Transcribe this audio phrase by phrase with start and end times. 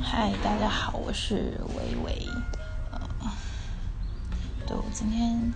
[0.00, 2.26] 嗨，大家好，我是微微。
[2.90, 3.00] 呃，
[4.66, 5.52] 对我今天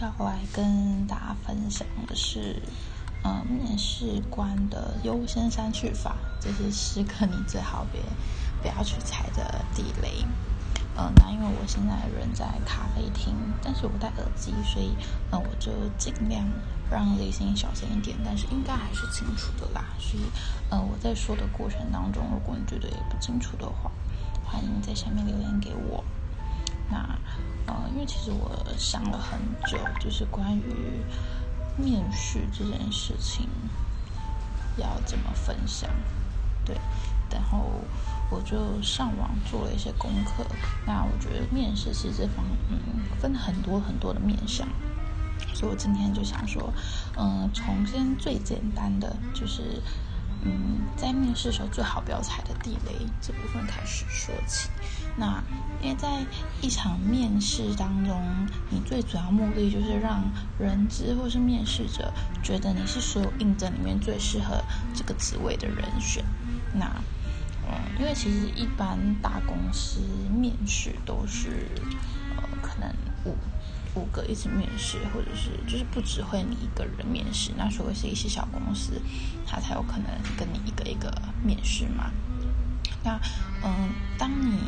[0.00, 2.60] 要来跟大家分享的是，
[3.22, 8.00] 呃，面试官的优先删去法，这是时刻你最好别
[8.62, 10.24] 不要去踩的地雷。
[10.96, 14.96] 呃，那因为我现在人在咖啡厅，但是我戴耳机，所以
[15.30, 16.44] 呃，我就尽量
[16.90, 19.84] 让离声小声一点，但是应该还是清楚的啦。
[19.98, 20.22] 所以
[20.70, 23.90] 呃，我在说的过程当中，如果你觉得也不清楚的话，
[24.44, 26.04] 欢迎在下面留言给我。
[26.90, 26.96] 那
[27.66, 29.38] 呃，因为其实我想了很
[29.70, 31.02] 久，就是关于
[31.76, 33.48] 面试这件事情
[34.76, 35.90] 要怎么分享，
[36.64, 36.76] 对，
[37.30, 37.70] 然后。
[38.30, 40.44] 我就上网做了一些功课。
[40.86, 42.78] 那我觉得面试其实方嗯
[43.18, 44.68] 分很多很多的面向，
[45.58, 46.72] 所以我今天就想说，
[47.16, 49.82] 嗯，从先最简单的就是
[50.44, 54.68] 嗯在面试时候最好不要踩的地雷这部分开始说起。
[55.16, 55.42] 那
[55.82, 56.24] 因为在
[56.60, 64.62] 一场面试当中，你最主要目的就是让人资或是面试者觉得你是所有应征里面最适合
[64.94, 66.24] 这个职位的人选。
[66.72, 66.86] 那
[67.66, 71.66] 嗯，因为其实一般大公司面试都是，
[72.36, 72.88] 呃，可能
[73.24, 73.36] 五
[73.98, 77.50] 五个一起面试，或者是就是不只会你一个人面试。
[77.56, 79.00] 那除非是一些小公司，
[79.44, 81.12] 他才有可能跟你一个一个
[81.44, 82.10] 面试嘛。
[83.02, 83.20] 那
[83.62, 84.58] 嗯，当你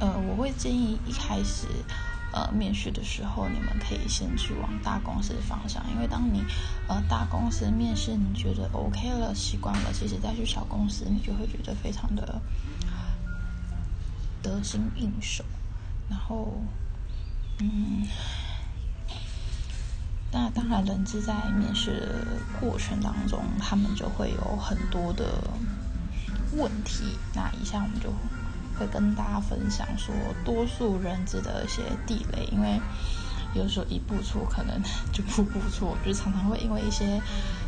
[0.00, 1.66] 呃，我会建议一开始。
[2.36, 6.42] 呃，面试的时候，你们可以先去往大公司的方向，因为当你
[6.88, 12.42] 呃大公司面试你觉得 OK 了，习惯了，其实再去小公司，你就会觉得非常的
[14.42, 15.44] 得心应手。
[16.10, 16.60] 然后，
[17.60, 18.04] 嗯，
[20.34, 25.24] 那当然，人资在面试的过程当中，他们就会有很多的
[26.56, 27.16] 问题。
[27.32, 28.12] 那以下我们就。
[28.76, 30.12] 会跟大家分享说，
[30.44, 32.80] 多数人资的一些地雷，因为
[33.54, 34.82] 有时候一步错，可能
[35.14, 37.22] 就步步错，就常常会因为一些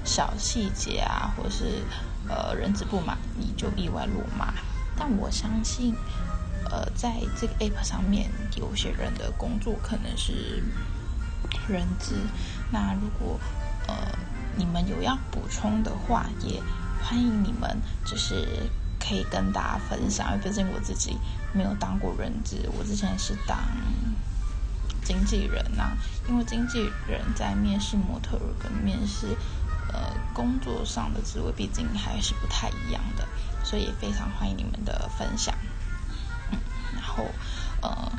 [0.05, 1.85] 小细节啊，或者是
[2.29, 4.53] 呃人资不满意就意外落马。
[4.99, 5.95] 但我相信，
[6.69, 10.61] 呃，在这个 app 上面，有些人的工作可能是
[11.69, 12.17] 人资。
[12.71, 13.39] 那如果
[13.87, 13.95] 呃
[14.57, 16.63] 你们有要补充的话，也
[17.03, 18.71] 欢迎你们就是。
[18.99, 21.17] 可以跟大家分享，因为毕竟我自己
[21.53, 23.57] 没有当过人资，我之前是当
[25.05, 25.97] 经纪人呐。
[26.29, 29.29] 因为经纪人在面试模特儿跟面试
[29.93, 33.29] 呃工作上的职位，毕竟还是不太一样的，
[33.63, 35.55] 所以也非常欢迎你们的分享。
[36.51, 36.59] 嗯，
[36.93, 37.27] 然后
[37.83, 38.11] 呃，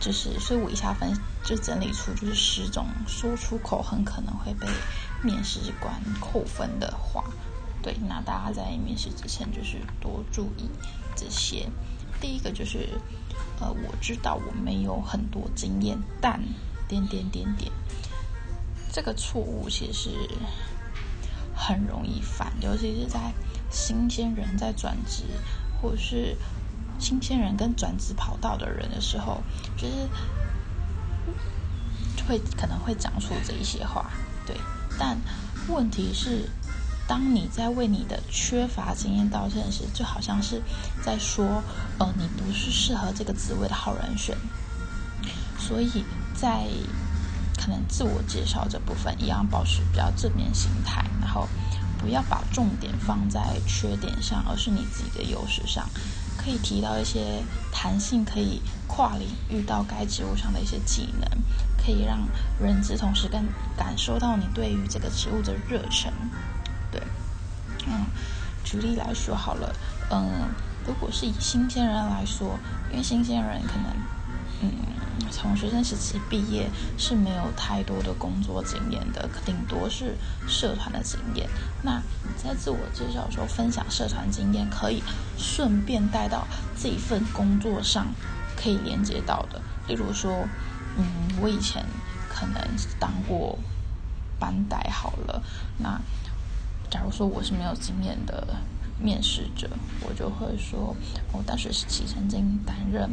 [0.00, 1.12] 就是所以我一下分
[1.44, 4.66] 就整理出就是十种说出口很可能会被
[5.22, 7.22] 面试官扣分的话。
[7.82, 10.68] 对，那大家在面试之前就是多注意
[11.14, 11.68] 这些。
[12.20, 12.88] 第一个就是，
[13.58, 16.38] 呃，我知道我没有很多经验，但
[16.86, 17.72] 点点点点，
[18.92, 20.10] 这个错误其实
[21.54, 23.32] 很容易犯，尤其是在
[23.70, 25.24] 新鲜人在转职，
[25.80, 26.36] 或者是
[27.00, 29.42] 新鲜人跟转职跑道的人的时候，
[29.76, 30.08] 就是
[32.28, 34.10] 会可能会讲出这一些话。
[34.46, 34.56] 对，
[34.98, 35.16] 但
[35.68, 36.48] 问题是。
[37.08, 40.62] 当你在为你的缺乏经验道歉时，就好像是
[41.02, 41.60] 在说，
[41.98, 44.36] 呃，你不是适合这个职位的好人选。
[45.58, 46.04] 所以
[46.36, 46.68] 在
[47.58, 51.48] 可能自我介绍这部分，一样保持比较正面心态，然后
[51.98, 55.90] 不要把重点放在缺点上，而是你自己的优势上，
[56.42, 61.28] 可以提到一些弹性，可以跨领域到该职务上的一些技能，
[61.76, 62.18] 可以让
[62.58, 63.46] 人知同时更
[63.76, 66.10] 感受到你对于这个职务的热忱。
[66.90, 67.02] 对，
[67.86, 68.06] 嗯，
[68.64, 69.74] 举例来说好了，
[70.10, 70.48] 嗯，
[70.86, 72.58] 如果是以新鲜人来说，
[72.90, 73.94] 因为新鲜人可能，
[74.60, 74.70] 嗯，
[75.30, 80.16] 从学生时期毕业是没有太多的工作经验的，顶多是
[80.46, 81.48] 社团的经验。
[81.82, 85.02] 那你在自我介绍的时候分享社团经验，可以
[85.36, 86.46] 顺便带到
[86.80, 88.06] 这一份工作上
[88.56, 89.60] 可以连接到的。
[89.88, 90.46] 例如说，
[90.96, 91.04] 嗯，
[91.40, 91.84] 我以前
[92.28, 92.56] 可能
[92.98, 93.58] 当过
[94.38, 95.42] 班带好了，
[95.78, 96.00] 那。
[96.92, 98.44] 假如说我是没有经验的
[98.98, 99.70] 面试者，
[100.00, 100.96] 我就会说，
[101.30, 103.08] 我大学时期曾经担任，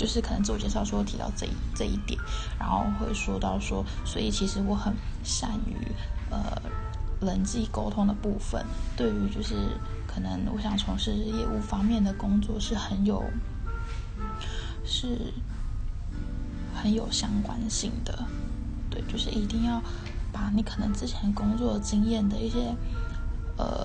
[0.00, 2.18] 就是可能自我介绍说提到这一这一点，
[2.58, 5.76] 然后会说到说，所以其实我很善于
[6.30, 6.40] 呃
[7.20, 8.64] 人际沟通的部分，
[8.96, 9.54] 对于就是
[10.06, 13.22] 可能我想从事业务方面的工作是很有
[14.84, 15.34] 是
[16.74, 18.24] 很有相关性的，
[18.88, 19.82] 对，就是一定要。
[20.32, 22.72] 把你可能之前工作经验的一些，
[23.56, 23.84] 呃，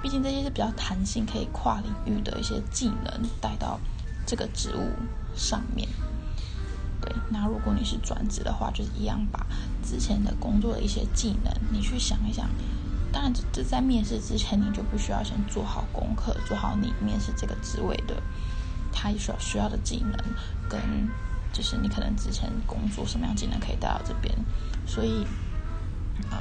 [0.00, 3.80] 毕竟这些是比较弹性、可以跨领域的一些技能带到
[4.26, 4.90] 这个职务
[5.34, 5.88] 上面。
[7.00, 9.46] 对，那如果你是转职的话，就是一样把
[9.82, 12.48] 之前的工作的一些技能，你去想一想。
[13.12, 18.20] 当然，这在面试之前，你就必须要先做好功课，做好你面试这个职位的
[18.92, 20.18] 他所需要的技能，
[20.68, 20.80] 跟
[21.52, 24.34] 就是你可能之前工作什么样技能可以带到这边。
[24.84, 25.24] 所以，
[26.30, 26.38] 呃，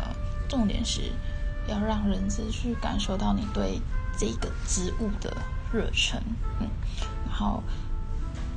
[0.50, 1.12] 重点是
[1.68, 3.80] 要让人资去感受到你对
[4.18, 5.36] 这个职务的
[5.72, 6.20] 热忱。
[6.60, 6.68] 嗯，
[7.44, 7.62] 后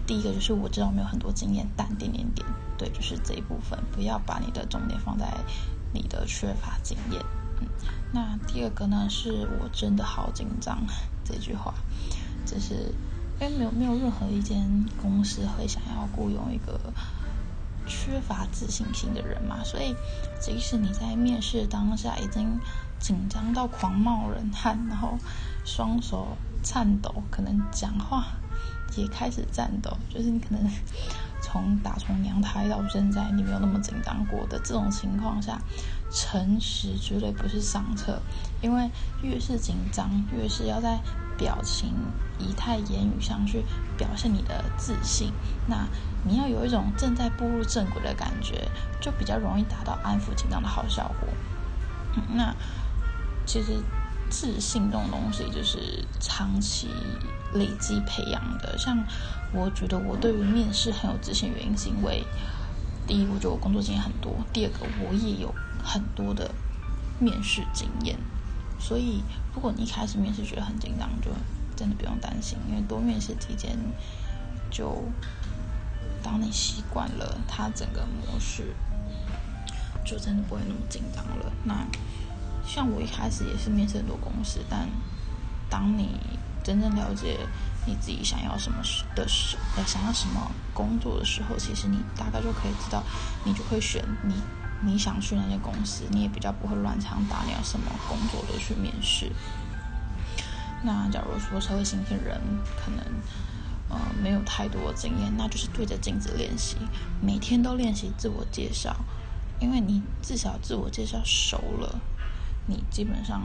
[0.06, 2.46] 第一个就是我知道我没有很多经验，但点点点，
[2.78, 5.26] 对，就是这一部分，不要把你的重点放在
[5.92, 7.20] 你的缺乏经验。
[7.60, 7.66] 嗯，
[8.12, 10.78] 那第二个呢，是我真的好紧张
[11.24, 11.74] 这句话，
[12.44, 12.94] 就是
[13.40, 16.78] 因为没有没有任何一间公司会想要雇佣一个
[17.86, 19.94] 缺乏自信心的人嘛，所以
[20.40, 22.58] 即使你在面试当下已经
[22.98, 25.18] 紧张到狂冒冷汗，然后
[25.64, 28.26] 双手颤抖，可能讲话
[28.96, 30.70] 也开始战斗， 就是你可能
[31.40, 35.58] 从打从娘胎到现在，你没有那么紧张过的这种情况下。
[36.08, 38.22] 诚实绝对不是上策，
[38.62, 38.88] 因为
[39.22, 41.00] 越是紧张，越是要在
[41.36, 41.92] 表情、
[42.38, 43.64] 仪态、言语上去
[43.98, 45.32] 表现你的自信。
[45.66, 45.84] 那
[46.24, 48.70] 你要有一种正在步入正轨的感觉，
[49.00, 51.28] 就比较容易达到安抚紧张的好效果。
[52.32, 52.54] 那
[53.44, 53.82] 其实
[54.30, 56.88] 自信这种东西，就是长期
[57.54, 58.76] 累积培养的。
[58.78, 59.02] 像
[59.52, 62.24] 我觉得我对于面试很有自信，原因是因为
[63.06, 65.54] 第一，我觉得我工作经验很多；第二个，我也有。
[65.88, 66.50] 很多的
[67.20, 68.18] 面试经验，
[68.76, 69.22] 所以
[69.54, 71.30] 如果你一开始面试觉得很紧张，就
[71.76, 73.78] 真的不用担心，因为多面试几间，
[74.68, 75.04] 就
[76.24, 78.74] 当你习惯了它整个模式，
[80.04, 81.52] 就真的不会那么紧张了。
[81.62, 81.86] 那
[82.66, 84.88] 像我一开始也是面试很多公司，但
[85.70, 86.18] 当你
[86.64, 87.38] 真正了解
[87.86, 88.78] 你自己想要什么
[89.14, 93.02] 的时，呃，想要什么工作的时候，其实你大概就可以知道，
[93.44, 94.34] 你就会选你。
[94.82, 99.32] 你想去那些公司，你也比较不会乱枪打鸟，什么工作都去面试。
[100.82, 102.38] 那假如说社会新鲜人
[102.76, 103.02] 可能
[103.88, 106.76] 呃没有太多经验，那就是对着镜子练习，
[107.22, 108.94] 每天都练习自我介绍，
[109.58, 111.98] 因为你至少自我介绍熟了，
[112.66, 113.42] 你基本上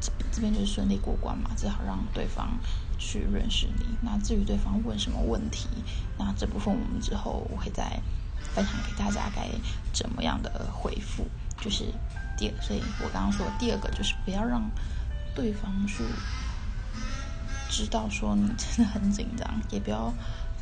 [0.00, 2.58] 这这边就是顺利过关嘛，最好让对方
[2.98, 3.84] 去认识你。
[4.00, 5.68] 那至于对方问什么问题，
[6.18, 8.00] 那这部分我们之后我会再。
[8.54, 9.48] 分享给大家该
[9.94, 11.24] 怎么样的回复，
[11.58, 11.84] 就是
[12.36, 14.60] 第，所以我刚刚说第二个就是不要让
[15.34, 16.04] 对方去
[17.70, 20.12] 知道说你真的很紧张，也不要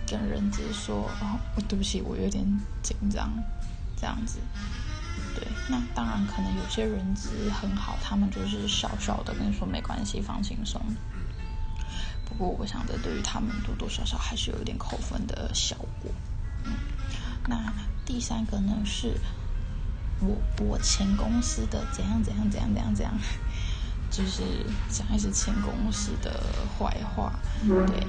[0.07, 2.45] 跟人直接说哦，对不起，我有点
[2.81, 3.33] 紧张，
[3.97, 4.39] 这样子。
[5.35, 10.81] 对，那当然可能有些人资很好，他们就是小小的跟你说没关系，放轻松。
[12.25, 16.11] 不过我想着对于他们多多少少还是有一点扣分的效果。
[16.65, 16.73] 嗯
[17.49, 17.73] 那
[18.05, 19.19] 第三个呢，是
[20.21, 23.13] 我我前公司的怎样怎样怎样怎样怎样，
[24.11, 24.43] 就是
[24.89, 26.41] 讲一些前公司的
[26.79, 27.33] 坏话。
[27.87, 28.07] 对，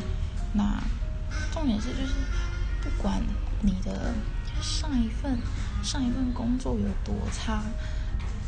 [0.54, 0.82] 那
[1.52, 2.14] 重点是就是
[2.82, 3.22] 不管
[3.62, 4.14] 你的
[4.62, 5.38] 上一份
[5.84, 7.64] 上一份工作有多差，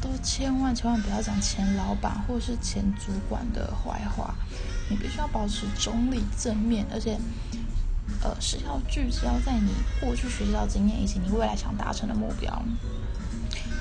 [0.02, 4.36] 都千万千万不要讲前老板或是前主管的坏话。
[4.90, 7.20] 你必须要保持中立正面，而且。
[8.22, 12.64] 呃，是要聚焦在你过去学习到经验以及你未来想达成的目标。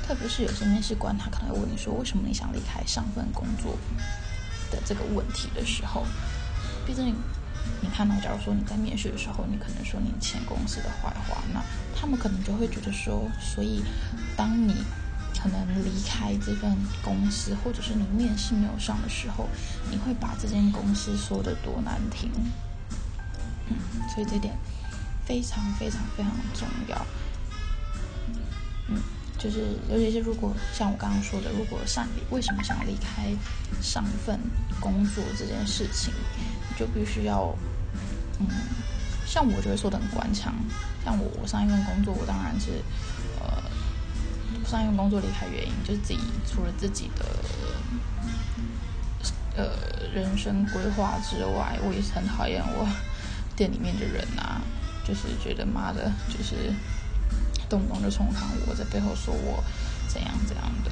[0.04, 3.76] 特别是有些面试官，他可能会问你说：“为什么你想离开上份工作？”
[4.70, 6.04] 的这个问题的时候，
[6.84, 7.14] 毕竟
[7.80, 11.62] 你看到，假如说你在面试的时候，你可能说你前公司的坏话，那
[11.94, 13.82] 他们可能就会觉得说，所以
[14.36, 14.76] 当你
[15.40, 19.48] 可能离开这份公司，或者是你面试没有上的时候，
[19.90, 22.30] 你会把这间公司说的多难听。
[23.68, 23.76] 嗯
[24.14, 24.54] 所以这点
[25.24, 27.06] 非常非常非常重要。
[28.88, 29.00] 嗯，
[29.38, 33.34] 就是尤其是如果像我刚刚说的，如果上为什么想离开
[33.80, 34.38] 上一份
[34.80, 36.12] 工作这件事情，
[36.82, 37.54] 就必须要
[38.40, 38.46] 嗯，
[39.24, 40.52] 像我就会说的很官腔。
[41.04, 42.82] 像我我上一份工作，我当然是
[43.38, 43.62] 呃
[44.66, 47.24] 上一份工作离开原因就是自己除了自己的
[49.56, 49.64] 呃
[50.12, 52.88] 人生规划之外，我也是很讨厌我。
[53.54, 54.60] 店里面的人啊，
[55.04, 56.72] 就是觉得妈的，就是
[57.68, 59.62] 动不动就冲康我，在背后说我
[60.08, 60.90] 怎样怎样的。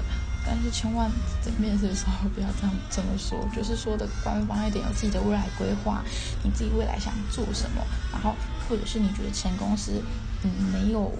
[0.53, 1.09] 但是千万
[1.41, 6.03] 在面试的时候不要这样这么说，就是说的官方一点，有自己的未来规划，
[6.43, 8.35] 你自己未来想做什么，然后
[8.69, 10.03] 或者是你觉得前公司
[10.43, 11.17] 嗯没有，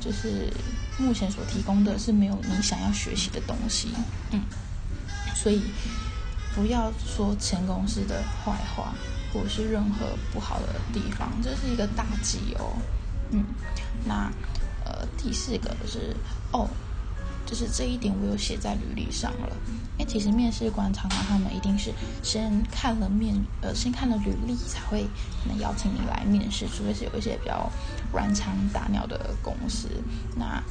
[0.00, 0.50] 就是
[0.96, 3.92] 目前所提供的是没有你想要学习的东西，
[4.30, 4.42] 嗯，
[5.34, 5.60] 所以
[6.54, 8.94] 不要说前公司的坏话，
[9.34, 12.72] 或者是任何不好的地方，这是一个大忌哦。
[13.32, 13.44] 嗯，
[14.06, 14.32] 那
[14.86, 16.16] 呃第四个是
[16.52, 16.66] 哦。
[17.50, 19.48] 就是这一点，我有写在履历上了。
[19.98, 21.92] 因为其实面试官常常他们一定是
[22.22, 25.04] 先看了面，呃，先看了履历才会
[25.48, 27.68] 能邀请你来面试，除非是有一些比较
[28.12, 29.88] 软枪打鸟的公司。
[30.36, 30.62] 那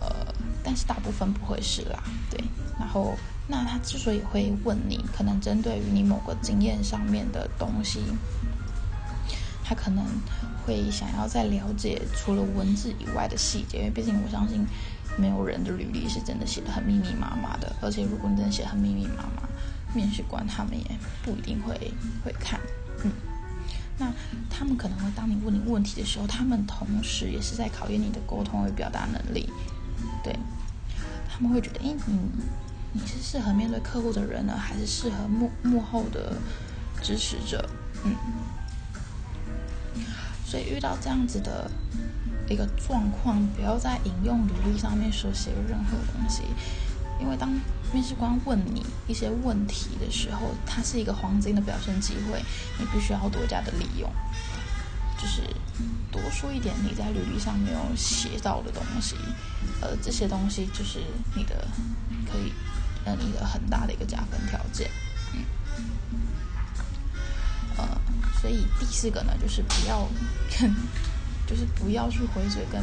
[0.00, 2.42] 呃，但是大部分不会是啦，对。
[2.80, 3.14] 然后，
[3.46, 8.00] 那他之所以会问你，可能针对于你某个经验上面的东西，
[9.62, 10.04] 他可能
[10.66, 14.66] 会想要再了解除了文字以外的细节，因为毕竟我相信。
[15.16, 19.48] 没有人的履历是真的写的很密密麻麻的，而且如果你真的写很密密麻麻，
[19.94, 20.84] 面试官他们也
[21.22, 21.74] 不一定会
[22.24, 22.60] 会看。
[23.02, 23.10] 嗯，
[23.98, 24.12] 那
[24.50, 29.48] 他们可能会当你问你问题的时候，他们同时也是在考验你的沟通与表达能力。
[30.22, 30.36] 对，
[31.28, 32.18] 他们会觉得，哎，你
[32.92, 36.36] 你是适合面对客户的人呢，还是适合幕幕后的
[37.02, 37.66] 支持者？
[38.04, 38.14] 嗯，
[40.44, 41.70] 所以遇到这样子的。
[42.48, 46.42] 一个状况，不要在引用履历上面所写任何东西，
[47.20, 47.50] 因为当
[47.92, 52.40] 面试官问你一些问题的时候，它是一个黄金的表现机会，
[52.78, 54.08] 你必须要多加的利用，
[55.18, 55.42] 就是
[56.12, 59.16] 多说一点你在履历上没有写到的东西，
[59.80, 61.00] 呃，这些东西就是
[61.34, 61.66] 你的
[62.30, 62.52] 可以，
[63.04, 64.90] 呃，你的很大的一个加分条件，
[65.34, 65.44] 嗯，
[67.76, 68.00] 呃，
[68.40, 70.08] 所以第四个呢，就是不要。
[71.46, 72.82] 就是不要去回嘴跟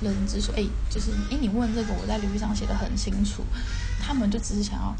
[0.00, 3.44] 人资说，哎，就是哎，你问这个，我在履历上写的很清楚，
[4.00, 4.94] 他们就只是想要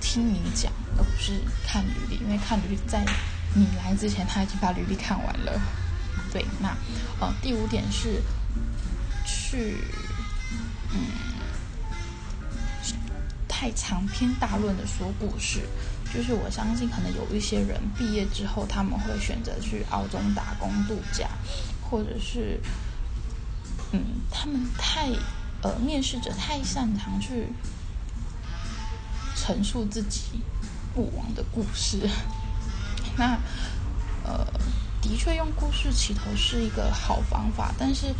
[0.00, 3.04] 听你讲，而不是看履历，因为看履历在
[3.54, 5.60] 你来之前他已经把履历看完了。
[6.32, 6.76] 对，那
[7.20, 8.22] 呃，第五点是
[9.24, 9.78] 去
[10.92, 11.00] 嗯
[13.48, 15.62] 太长篇大论的说故事，
[16.14, 21.28] 就是我相信可能有一些人毕业之后他们会选择去澳洲打工度假。
[21.90, 22.60] 或者是，
[23.92, 25.08] 嗯，他们太，
[25.62, 27.48] 呃，面试者太擅长去
[29.34, 30.42] 陈述自己
[30.94, 32.08] 过往的故事。
[33.16, 33.38] 那，
[34.22, 34.46] 呃，
[35.00, 38.14] 的确用故事起头是一个好方法，但是，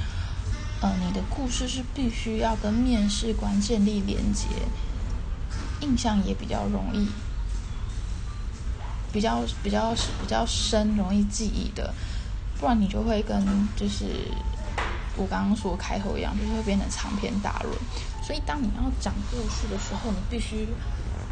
[0.81, 4.47] 呃，你的故事是必须要跟面试官建立连接，
[5.81, 7.09] 印象也比较容易，
[9.13, 11.95] 比较比较比较深，容易记忆的。
[12.61, 13.41] 不然你就会跟
[13.77, 14.05] 就是
[15.17, 17.73] 我刚刚说开头一样，就是会变成长篇大论。
[18.23, 20.67] 所以当你要讲故事的时候，你必须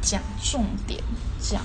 [0.00, 1.02] 讲重点，
[1.40, 1.62] 讲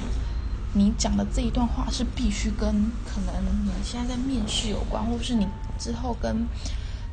[0.74, 6.48] 你讲的这一段话是必须跟可能你现在在面试有关，或是你之后跟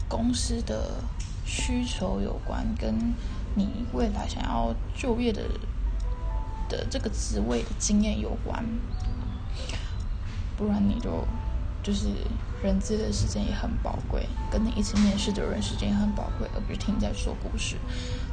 [0.08, 1.02] 公司的
[1.44, 3.12] 需求有关，跟
[3.54, 5.42] 你未来想要就业的
[6.68, 8.64] 的这个职位的经验有关。
[10.56, 11.26] 不然你就。
[11.88, 12.04] 就是
[12.62, 17.78] 人资的时间也很宝贵，跟你一起面试的人时间也很宝贵，而不是听你在说故事。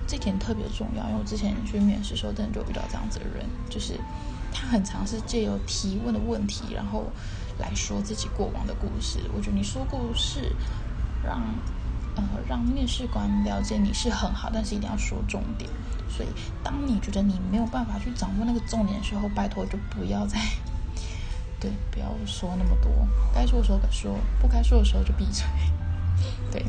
[0.05, 3.97] 这点特别重要，因为我之前去面试时候，真的就遇到这样子的人，就是
[4.51, 7.05] 他很尝试借由提问的问题，然后
[7.57, 9.19] 来说自己过往的故事。
[9.33, 10.51] 我觉得你说故事，
[11.23, 11.41] 让
[12.17, 15.69] 呃让面试官了解你是很好，但是一定要说重点。
[16.09, 16.29] 所以
[16.61, 20.37] 当你觉得你没有办法去掌握那个重点的时候，拜托就不要再。
[21.65, 22.91] 对，不要说那么多，
[23.33, 25.43] 该说的时候说，不该说的时候就闭嘴。
[26.51, 26.63] 对，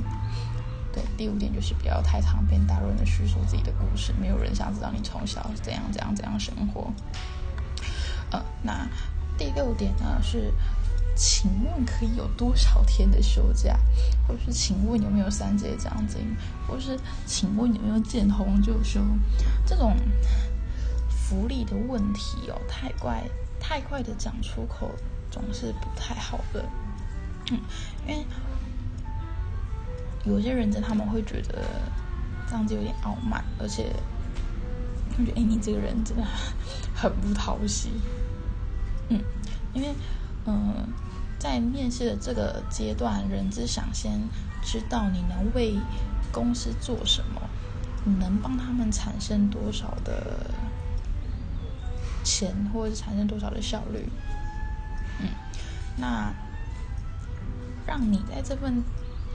[0.91, 6.91] 对，第五点就是不要太长篇大论的叙述自己的故事，没有人想知道你从小怎样怎样怎样生活。
[8.31, 8.89] 呃，那
[9.37, 10.51] 第六点呢是，
[11.15, 13.79] 请问可以有多少天的休假？
[14.27, 16.35] 或是请问有没有三节奖金？
[16.67, 18.99] 或是请问有没有见红就休？
[19.67, 19.95] 这种
[21.11, 23.23] 福利的问题哦，太怪。
[23.69, 24.95] 太快的讲出口
[25.29, 26.65] 总是不太好的，
[27.51, 27.59] 嗯，
[28.07, 28.25] 因为
[30.25, 31.65] 有些人在他们会觉得
[32.47, 33.93] 这样子有点傲慢，而且
[35.19, 36.23] 我觉得哎，你这个人真的
[36.95, 37.91] 很不讨喜，
[39.11, 39.21] 嗯，
[39.75, 39.93] 因为
[40.47, 40.87] 嗯，
[41.37, 44.13] 在面试的这个阶段，人只想先
[44.63, 45.75] 知道你能为
[46.31, 47.43] 公司做什么，
[48.05, 50.55] 你能帮他们产生多少的。
[52.27, 54.11] 钱或者是产生多少的效率，
[55.21, 55.29] 嗯，
[55.97, 56.35] 那
[57.87, 58.83] 让你在这份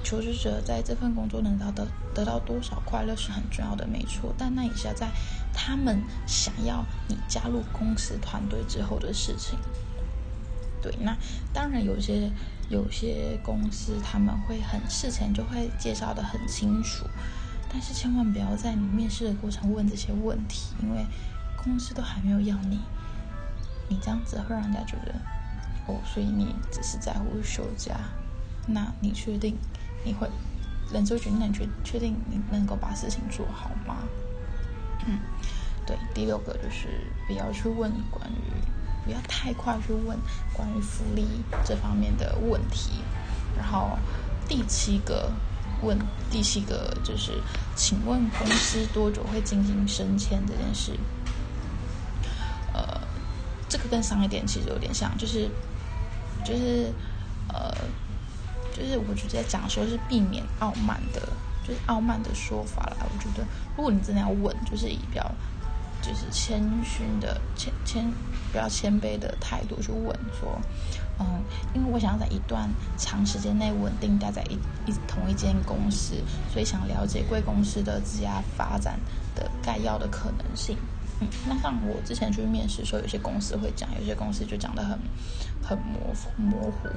[0.03, 4.35] 求职者在这份工作能得到得到多少快乐是很重要的，没错。
[4.37, 5.09] 但那也是要在
[5.53, 9.57] 他们想要你加入公司团队之后的事情。
[10.81, 11.15] 对，那
[11.53, 12.29] 当然有些
[12.69, 17.05] 有些公司他们会很事前就会介绍的很清楚，
[17.71, 21.05] 但是千万不要在你面试的过程问这些问题，因为。
[21.63, 22.79] 公司都还没有要你，
[23.87, 25.13] 你这样子会让人家觉得，
[25.87, 27.95] 哦，所以你只是在乎休假，
[28.67, 29.57] 那你确定
[30.03, 30.29] 你会？
[30.91, 33.99] 人就觉得你确确定你能够把事情做好吗？
[35.07, 35.19] 嗯，
[35.85, 35.97] 对。
[36.13, 40.17] 第六个就是不要去问关于，不要太快去问
[40.53, 41.25] 关于福利
[41.63, 43.01] 这方面的问题。
[43.57, 43.97] 然后
[44.49, 45.31] 第七个
[45.81, 45.97] 问，
[46.29, 47.41] 第七个就是，
[47.73, 50.91] 请问公司多久会进行升迁这件事？
[53.91, 55.49] 呃，这个跟上一点其实有点像，就是
[56.45, 56.91] 就是
[57.53, 57.75] 呃。
[58.73, 61.19] 就是我直接讲说，是避免傲慢的，
[61.67, 62.95] 就是傲慢的说法啦。
[63.01, 63.45] 我觉得，
[63.75, 65.29] 如果你真的要问，就是以比较
[66.01, 68.09] 就是谦逊的谦谦
[68.51, 70.59] 比较谦卑的态度去问说，
[71.19, 71.43] 嗯，
[71.75, 74.53] 因为我想要在一段长时间内稳定待在一
[74.89, 76.15] 一同一间公司，
[76.51, 78.97] 所以想了解贵公司的职业发展
[79.35, 80.77] 的概要的可能性。
[81.47, 84.97] 那像我之前去面试的时候，有些公司会讲，有些公司就讲的很
[85.61, 86.89] 很模模糊。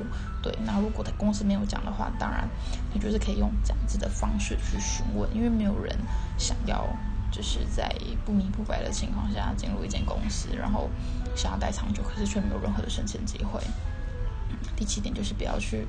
[0.43, 2.49] 对，那如果他公司没有讲的话，当然
[2.93, 5.95] 你就是可以用这样子的方式去询问，因为没有人
[6.39, 6.87] 想要
[7.31, 10.89] 就是在不明不白的情况下进入一间公司，然后
[11.37, 13.61] 想要待长久，可是却没有任何的升迁机会。
[14.75, 15.87] 第七点就是不要去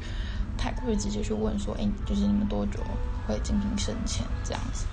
[0.58, 2.80] 太过于直接去问说，哎，就是你们多久
[3.27, 4.86] 会进行升迁这样子，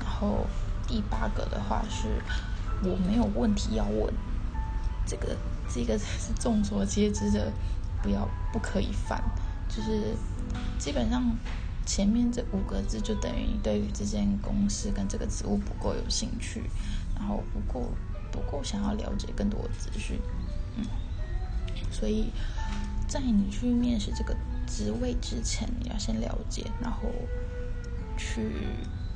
[0.00, 0.44] 然后。
[0.92, 2.06] 第八个的话是，
[2.82, 4.12] 我没有问题要问，
[5.06, 5.34] 这个
[5.72, 7.50] 这个是众所皆知的，
[8.02, 9.18] 不要不可以犯，
[9.70, 10.14] 就是
[10.78, 11.34] 基本上
[11.86, 16.64] 前面这五个字就等于对于这间公司跟这个职务不够有兴趣，
[17.14, 17.88] 然后不够
[18.30, 20.20] 不够想要了解更多的资讯，
[20.76, 20.84] 嗯，
[21.90, 22.30] 所以
[23.08, 27.08] 在你去面试这个职位之前，你要先了解，然后
[28.18, 28.66] 去。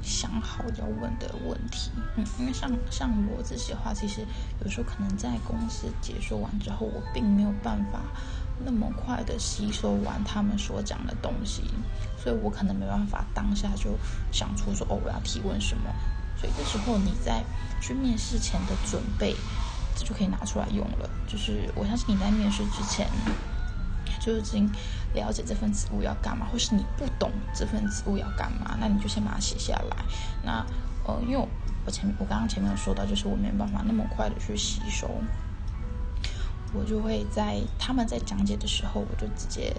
[0.06, 4.25] 想好要问的问题，嗯，因为像像我自己的话，其实
[4.64, 8.00] 有时候可能在公司解说完之后，我并没有办法
[8.64, 11.64] 那么快的吸收完他们所讲的东西，
[12.16, 13.98] 所以我可能没办法当下就
[14.31, 15.92] 想出说哦我要提问什么，
[16.38, 17.42] 所以这时候你在
[17.83, 19.35] 去面试前的准备，
[19.96, 21.11] 这就可以拿出来用了。
[21.26, 23.09] 就是我相信你在面试之前。
[24.26, 24.68] 就已经
[25.14, 29.96] 了解这份职务要干嘛，或是你不懂这份职务要干嘛，那你就先把它写下来。
[30.42, 30.66] 那
[31.04, 31.48] 呃，因为
[31.84, 35.08] 我前我刚刚前面有说到，就是我没办法那么快的去吸收，
[36.74, 39.72] 我就会在他们在讲解的时候，我就直接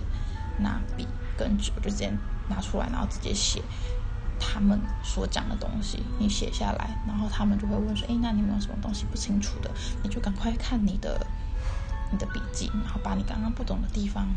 [0.59, 1.05] 拿笔
[1.37, 2.09] 跟纸，我就直接
[2.47, 3.61] 拿出来，然后直接写
[4.39, 9.69] 他们所讲的东西，你写下来，然后他们就会问说：“哎，那你有没有什么东西不清楚的？”
[10.01, 11.27] 你就赶快看你的。
[12.11, 14.27] 你的笔记，然后把你刚刚不懂的地方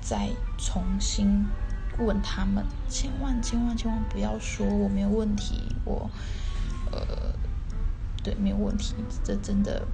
[0.00, 1.46] 再重新
[1.98, 6.10] 问他们，千万千万千万不要说我没有问题，我
[6.90, 7.34] 呃
[8.22, 9.86] 对没有问题，这真的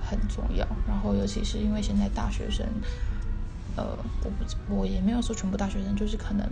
[0.00, 0.66] 很重要。
[0.86, 2.66] 然后尤其是因为现在大学生，
[3.76, 3.84] 呃
[4.24, 6.46] 我不我也没有说全部大学生，就是可能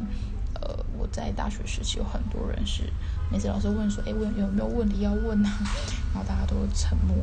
[0.60, 2.92] 呃我在大学时期有很多人是
[3.30, 5.50] 每次老师问说哎问有没有问题要问啊，
[6.12, 7.16] 然后大家都沉默，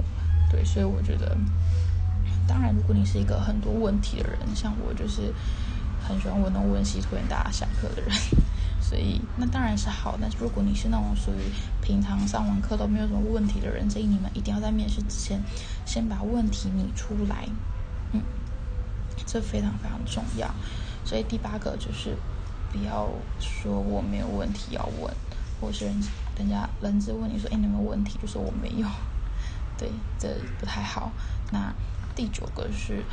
[0.49, 1.38] 对，所以我觉得。
[2.47, 5.34] 当然，如果你是一个很多问题的人，像我就是
[6.01, 8.12] 很喜欢问东问西、拖延大家下课的人，
[8.79, 10.17] 所以那当然是好。
[10.21, 15.41] 但是如果你是那种属于平常上完课都没有什么问题的人，建议你们一定要在面试之前
[15.86, 17.47] 先把问题拟出来，
[18.12, 18.21] 嗯，
[19.25, 20.47] 这非常非常重要。
[21.03, 22.15] 所以第八个就是
[22.71, 25.12] 不要说我没有问题要问，
[25.60, 25.95] 或是人
[26.38, 28.88] 人家人质问你说哎你有没有问题，就说我没有，
[29.77, 30.29] 对，这
[30.60, 31.12] 不太好。
[31.51, 31.73] 那
[32.15, 33.04] 第九个是，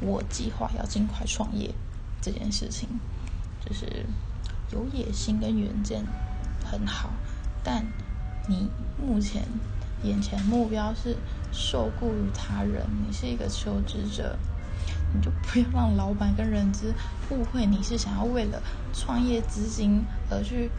[0.00, 1.74] 我计划要尽快创业
[2.20, 2.86] 这件事情，
[3.64, 4.04] 就是
[4.70, 6.04] 有野心跟远见
[6.62, 7.10] 很好，
[7.64, 7.86] 但
[8.46, 8.68] 你
[9.00, 9.42] 目前
[10.02, 11.16] 眼前目标是
[11.52, 14.38] 受雇于他人，你是一个求职者，
[15.14, 16.92] 你就不要让老板跟人资
[17.30, 20.70] 误会你是想要为了创业资金而去。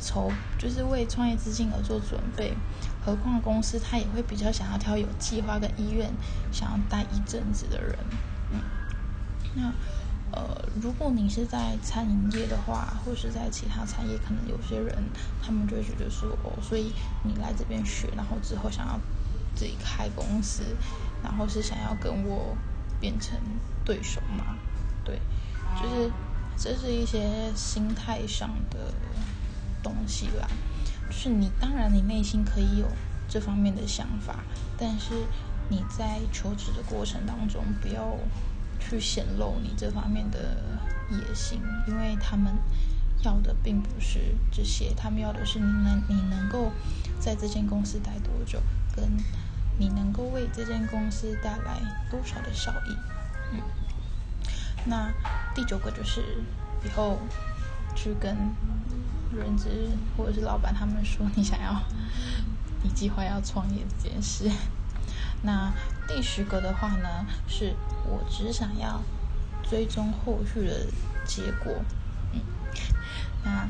[0.00, 2.56] 筹就是为创业资金而做准备，
[3.04, 6.10] 何况公司他也会比较想要挑有计划跟意愿
[6.52, 7.96] 想要待一阵子的人。
[8.52, 8.60] 嗯，
[9.54, 9.72] 那
[10.30, 14.94] 呃，如果你是在餐饮业的话，或是在其他产业，可能有些人
[15.42, 16.92] 他们就会觉得说，哦，所以
[17.24, 19.00] 你来这边学，然后之后想要
[19.56, 20.62] 自己开公司，
[21.22, 22.56] 然后是想要跟我
[23.00, 23.36] 变成
[23.84, 24.58] 对手吗？
[25.04, 25.18] 对，
[25.82, 26.10] 就是
[26.56, 28.92] 这是一些心态上的。
[29.88, 30.46] 东西啦，
[31.08, 32.86] 就是你当然你内心可以有
[33.28, 34.44] 这方面的想法，
[34.76, 35.14] 但是
[35.68, 38.16] 你在求职的过程当中不要
[38.78, 40.56] 去显露你这方面的
[41.10, 42.54] 野心，因为他们
[43.22, 44.20] 要的并不是
[44.50, 46.70] 这些，他们要的是你能你能够
[47.18, 48.60] 在这间公司待多久，
[48.94, 49.04] 跟
[49.78, 52.96] 你能够为这间公司带来多少的效益。
[53.52, 53.60] 嗯，
[54.84, 55.12] 那
[55.54, 56.22] 第九个就是
[56.84, 57.18] 以后
[57.94, 58.36] 去跟
[59.36, 61.82] 人资或者是老板他们说你想要，
[62.82, 64.50] 你计划要创业这件事。
[65.42, 65.72] 那
[66.06, 69.00] 第十个的话呢，是我只想要
[69.62, 70.86] 追踪后续的
[71.24, 71.72] 结果。
[72.32, 72.40] 嗯，
[73.44, 73.68] 那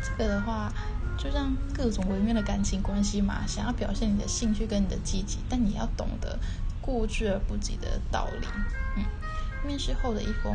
[0.00, 0.72] 这个的话，
[1.16, 6.38] 就像各种微妙的感情关系嘛，想要表现你的兴趣跟你的积极，但你要懂得
[6.80, 8.46] 过之而不及的道理。
[8.96, 9.04] 嗯，
[9.66, 10.54] 面试后的一封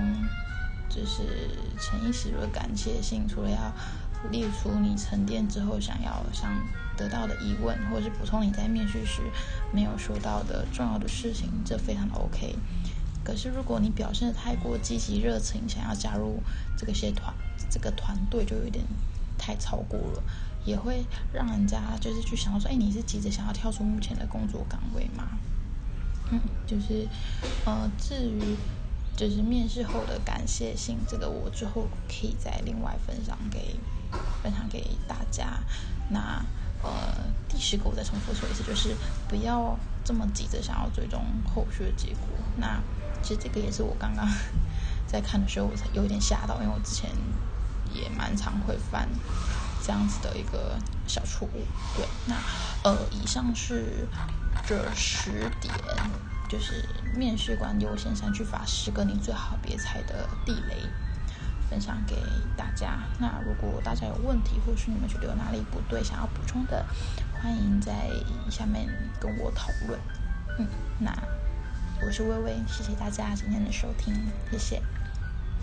[0.88, 3.74] 就是诚意十足的感谢信，除了要
[4.31, 6.55] 列出你沉淀之后想要想
[6.97, 9.21] 得到的疑问，或者是补充你在面试时
[9.71, 12.55] 没有说到的重要的事情，这非常的 OK。
[13.23, 16.41] 可是如果你表现的太过积极热情，想要加入
[16.77, 17.33] 这个些团
[17.69, 18.83] 这个团队，就有点
[19.38, 20.23] 太超过了，
[20.65, 25.38] 也会让人家就是去想到说，哎，你是急着想要跳出目前的工作岗位吗？
[26.31, 27.07] 嗯，就是
[27.65, 28.55] 呃，至于。
[29.15, 33.75] 就是面试后的感谢信，这个我之后可以再另外分享给
[34.41, 35.60] 分享给大家。
[36.10, 36.43] 那
[36.82, 36.91] 呃，
[37.47, 38.95] 第十个我再重复说一次，就是
[39.28, 41.23] 不要这么急着想要追踪
[41.54, 42.28] 后续的结果。
[42.58, 42.82] 那
[43.21, 44.28] 其实这个也是我刚刚
[45.08, 47.10] 在看的时候，我才有点吓到，因为我之前
[47.93, 49.08] 也蛮常会犯
[49.82, 51.65] 这样子的一个小错误。
[51.95, 52.36] 对，那
[52.84, 54.08] 呃，以上是
[54.65, 55.73] 这十点。
[56.49, 60.76] 就是面试官优先删去法十个你最好别踩的地雷，
[61.73, 62.15] 分享给
[62.55, 62.99] 大家。
[63.19, 66.86] 那如果大家有问题，或者是你们觉得有哪里不对，想要补充的，
[67.41, 67.91] 欢迎在
[68.51, 68.88] 下面
[69.19, 69.99] 跟我讨论。
[70.59, 70.67] 嗯，
[70.99, 71.12] 那
[72.05, 74.13] 我是微微，谢谢大家今天的收听，
[74.51, 74.83] 谢谢。